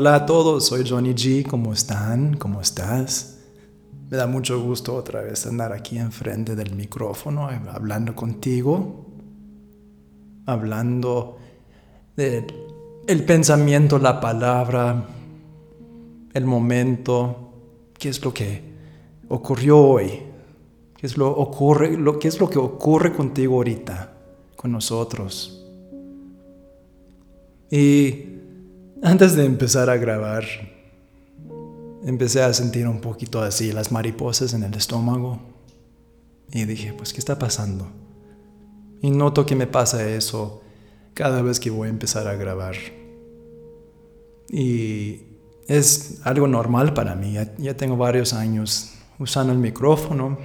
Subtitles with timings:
[0.00, 1.44] Hola a todos, soy Johnny G.
[1.44, 2.36] ¿Cómo están?
[2.36, 3.40] ¿Cómo estás?
[4.08, 9.06] Me da mucho gusto otra vez andar aquí enfrente del micrófono eh, hablando contigo,
[10.46, 11.38] hablando
[12.16, 12.46] del
[13.08, 15.04] el pensamiento, la palabra,
[16.32, 17.52] el momento,
[17.98, 18.62] qué es lo que
[19.26, 20.22] ocurrió hoy,
[20.96, 24.12] qué es lo, ocurre, lo, qué es lo que ocurre contigo ahorita,
[24.54, 25.66] con nosotros.
[27.68, 28.38] Y
[29.02, 30.44] antes de empezar a grabar,
[32.04, 35.40] empecé a sentir un poquito así las mariposas en el estómago.
[36.52, 37.90] Y dije, pues, ¿qué está pasando?
[39.02, 40.62] Y noto que me pasa eso
[41.14, 42.74] cada vez que voy a empezar a grabar.
[44.48, 45.20] Y
[45.66, 47.34] es algo normal para mí.
[47.58, 50.38] Ya, tengo varios años usando el micrófono.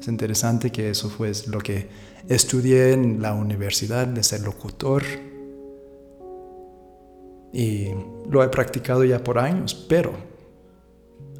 [0.00, 1.88] Es interesante que eso fue lo que
[2.28, 5.02] estudié en la universidad de ser locutor
[7.52, 7.88] y
[8.28, 10.12] lo he practicado ya por años, pero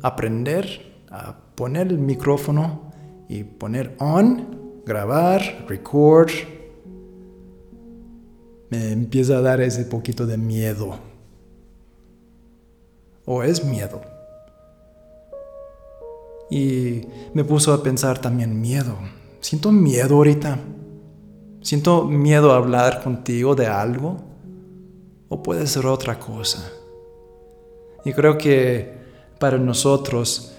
[0.03, 2.91] aprender a poner el micrófono
[3.29, 6.31] y poner on, grabar, record,
[8.71, 10.99] me empieza a dar ese poquito de miedo.
[13.25, 14.01] O es miedo.
[16.51, 17.03] Y
[17.35, 18.97] me puso a pensar también miedo.
[19.41, 20.59] Siento miedo ahorita.
[21.63, 24.30] Siento miedo a hablar contigo de algo
[25.31, 26.71] o puede ser otra cosa.
[28.05, 28.99] Y creo que
[29.39, 30.53] para nosotros,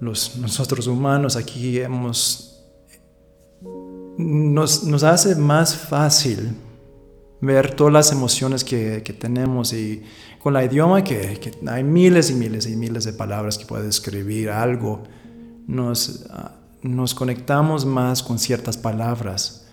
[0.00, 2.62] los, nosotros humanos aquí hemos,
[4.18, 6.56] nos, hace más fácil
[7.40, 10.02] ver todas las emociones que, tenemos y
[10.42, 13.88] con la idioma que, que, hay miles y miles y miles de palabras que puede
[13.88, 15.04] escribir algo,
[15.68, 16.26] nos,
[16.82, 19.63] nos conectamos más con ciertas palabras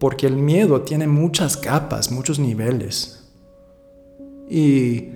[0.00, 3.22] porque el miedo tiene muchas capas, muchos niveles.
[4.48, 5.10] Y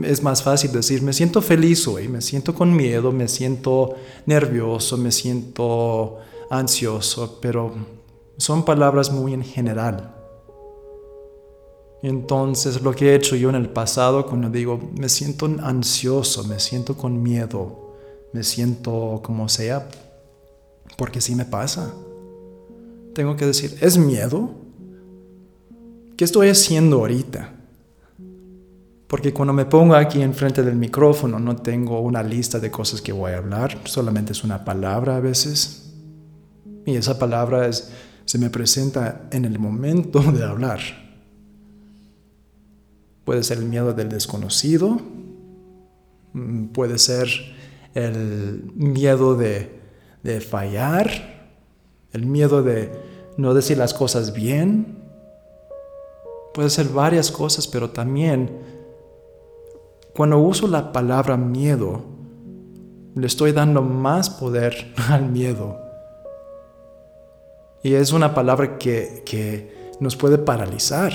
[0.00, 4.96] es más fácil decir, me siento feliz hoy, me siento con miedo, me siento nervioso,
[4.96, 6.18] me siento
[6.50, 7.74] ansioso, pero
[8.36, 10.14] son palabras muy en general.
[12.00, 16.60] Entonces lo que he hecho yo en el pasado cuando digo, me siento ansioso, me
[16.60, 17.96] siento con miedo,
[18.32, 19.88] me siento como sea,
[20.96, 21.92] porque sí me pasa
[23.14, 24.50] tengo que decir, ¿es miedo?
[26.16, 27.52] ¿Qué estoy haciendo ahorita?
[29.06, 33.12] Porque cuando me pongo aquí enfrente del micrófono no tengo una lista de cosas que
[33.12, 35.92] voy a hablar, solamente es una palabra a veces.
[36.86, 40.80] Y esa palabra se me presenta en el momento de hablar.
[43.24, 44.98] Puede ser el miedo del desconocido,
[46.32, 47.28] mm, puede ser
[47.94, 49.78] el miedo de,
[50.22, 51.31] de fallar,
[52.12, 52.92] el miedo de
[53.36, 54.98] no decir las cosas bien.
[56.54, 58.50] Puede ser varias cosas, pero también
[60.14, 62.02] cuando uso la palabra miedo,
[63.14, 65.78] le estoy dando más poder al miedo.
[67.82, 71.12] Y es una palabra que, nos puede paralizar.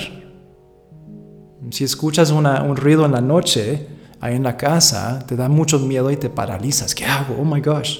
[1.70, 3.86] Si escuchas un ruido en la noche,
[4.20, 6.94] ahí en la casa, te da mucho miedo y te paralizas.
[6.94, 7.36] ¿Qué hago?
[7.38, 7.98] Oh my gosh.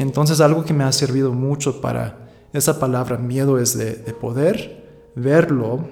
[0.00, 5.86] Entonces algo que me ha servido mucho para esa palabra miedo es de, poder verlo,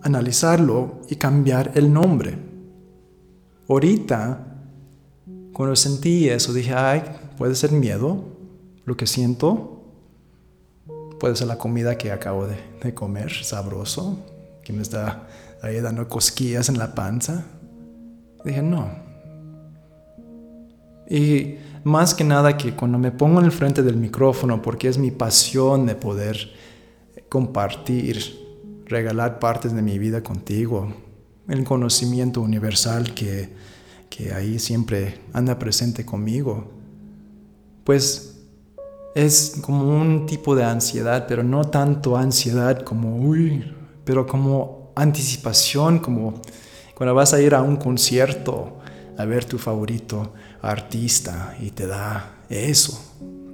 [0.00, 2.38] analizarlo y cambiar el nombre.
[3.68, 4.46] Ahorita,
[5.52, 7.02] cuando sentí eso, dije, ay,
[7.36, 8.24] puede ser miedo,
[8.86, 9.82] lo que siento,
[11.20, 14.24] puede ser la comida que acabo de, de comer, sabroso,
[14.64, 15.28] que me está
[15.60, 17.44] ahí dando cosquillas en la panza.
[18.42, 18.88] Dije, no.
[21.10, 24.98] Y más que nada que cuando me pongo en el frente del micrófono, porque es
[24.98, 26.52] mi pasión de poder
[27.28, 28.40] compartir,
[28.86, 30.92] regalar partes de mi vida contigo,
[31.48, 33.52] el conocimiento universal que,
[34.10, 36.70] que ahí siempre anda presente conmigo,
[37.84, 38.40] pues
[39.14, 43.74] es como un tipo de ansiedad, pero no tanto ansiedad como, uy,
[44.04, 46.34] pero como anticipación, como
[46.94, 48.81] cuando vas a ir a un concierto
[49.16, 53.00] a ver tu favorito artista y te da eso,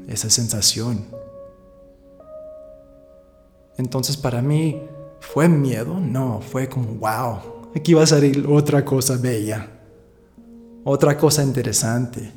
[0.06, 1.04] esa sensación.
[3.76, 4.82] Entonces para mí
[5.20, 9.68] fue miedo, no, fue como, wow, aquí va a salir otra cosa bella,
[10.84, 12.32] otra cosa interesante.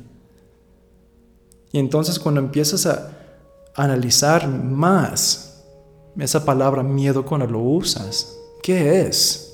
[1.72, 3.10] Y entonces cuando empiezas a
[3.74, 5.64] analizar más
[6.18, 9.51] esa palabra miedo cuando lo usas, ¿qué es?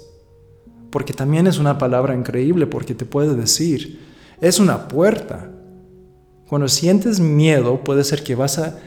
[0.91, 4.01] Porque también es una palabra increíble porque te puede decir,
[4.41, 5.51] es una puerta.
[6.49, 8.79] Cuando sientes miedo puede ser que vas a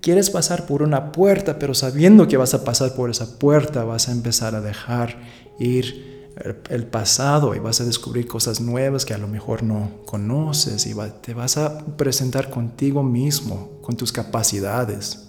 [0.00, 4.08] Quieres pasar por una puerta, pero sabiendo que vas a pasar por esa puerta, vas
[4.08, 5.18] a empezar a dejar
[5.58, 6.30] ir
[6.70, 10.94] el pasado y vas a descubrir cosas nuevas que a lo mejor no conoces y
[11.20, 15.28] te vas a presentar contigo mismo, con tus capacidades.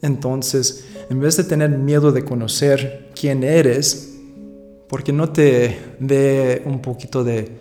[0.00, 4.18] Entonces, en vez de tener miedo de conocer quién eres,
[4.88, 7.56] porque no te dé un poquito de,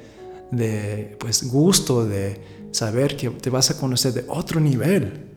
[0.50, 2.42] de pues, gusto de
[2.72, 5.28] saber que te vas a conocer de otro nivel.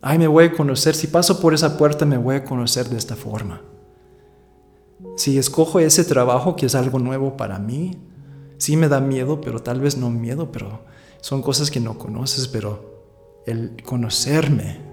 [0.00, 2.96] Ay, me voy a conocer, si paso por esa puerta me voy a conocer de
[2.96, 3.60] esta forma.
[5.18, 7.98] Si escojo ese trabajo que es algo nuevo para mí,
[8.56, 10.80] sí me da miedo, pero tal vez no miedo, pero
[11.20, 14.89] son cosas que no conoces, pero el conocerme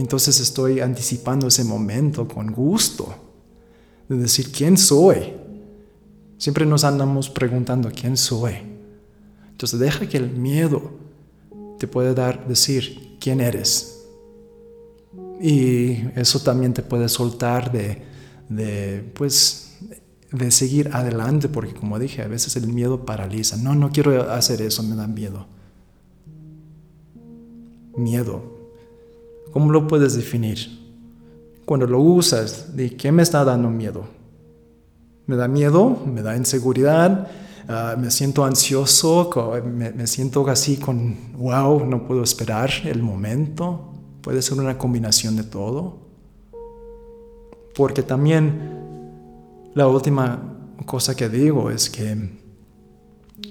[0.00, 3.14] entonces estoy anticipando ese momento con gusto
[4.08, 5.34] de decir quién soy.
[6.38, 8.54] Siempre nos andamos preguntando quién soy.
[9.50, 10.90] Entonces deja que el miedo
[11.78, 14.06] te pueda dar decir quién eres.
[15.38, 18.02] Y eso también te puede soltar de,
[18.48, 19.76] de pues
[20.32, 23.58] de seguir adelante porque como dije, a veces el miedo paraliza.
[23.58, 25.46] No, no quiero hacer eso, me da miedo.
[27.98, 28.59] Miedo
[29.52, 30.58] ¿Cómo lo puedes definir?
[31.64, 34.04] Cuando lo usas, ¿de qué me está dando miedo?
[35.26, 35.96] ¿Me da miedo?
[36.06, 37.28] ¿Me da inseguridad?
[37.68, 39.30] Ah, ¿Me siento ansioso?
[39.64, 43.92] Me, ¿Me siento así con, wow, no puedo esperar el momento?
[44.22, 45.98] Puede ser una combinación de todo.
[47.74, 48.80] Porque también
[49.74, 50.42] la última
[50.86, 52.40] cosa que digo es que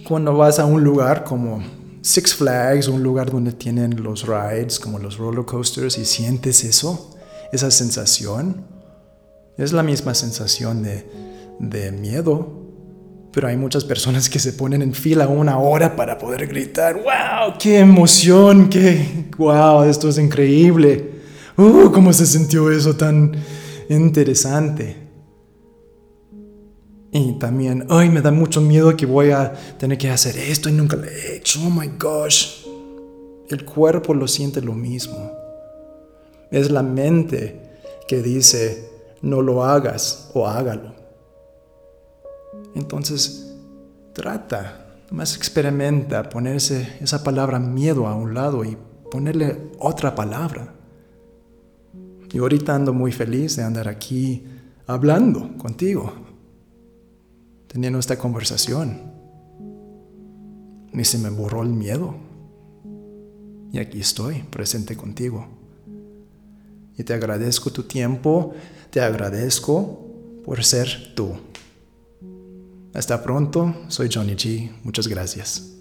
[0.07, 1.61] cuando vas a un lugar como
[2.01, 7.17] Six Flags, un lugar donde tienen los rides, como los roller coasters, y sientes eso,
[7.51, 8.65] esa sensación,
[9.57, 12.55] es la misma sensación de, miedo.
[13.31, 17.57] Pero hay muchas personas que se ponen en fila una hora para poder gritar, wow,
[17.59, 21.19] qué emoción, qué, wow, esto es increíble.
[21.57, 23.35] Uh, cómo se sintió eso tan
[23.89, 24.98] interesante.
[27.11, 30.73] Y también, ay, me da mucho miedo que voy a tener que hacer esto y
[30.73, 31.59] nunca lo he hecho.
[31.65, 32.65] Oh my gosh.
[33.49, 35.31] El cuerpo lo siente lo mismo.
[36.51, 38.89] Es la mente que dice,
[39.21, 40.93] no lo hagas o hágalo.
[42.75, 43.55] Entonces,
[44.13, 48.77] trata, más experimenta ponerse esa palabra miedo a un lado y
[49.09, 50.75] ponerle otra palabra.
[52.31, 54.45] Y ahorita ando muy feliz de andar aquí
[54.85, 56.28] hablando contigo
[57.71, 59.13] teniendo esta conversación.
[60.91, 62.15] Ni se me borró el miedo.
[63.71, 65.47] Y aquí estoy, presente contigo.
[66.97, 68.53] Y te agradezco tu tiempo,
[68.89, 70.05] te agradezco
[70.43, 71.31] por ser tú.
[72.93, 74.71] Hasta pronto, soy Johnny G.
[74.83, 75.78] Muchas gracias.